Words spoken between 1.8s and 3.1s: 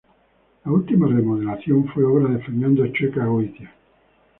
fue obra de Fernando